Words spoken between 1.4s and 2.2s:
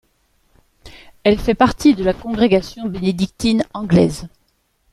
partie de la